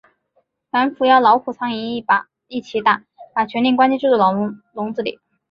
[0.71, 1.75] 反腐要老虎、苍蝇
[2.47, 3.03] 一起打，
[3.35, 5.19] 把权力关进制度的笼子里。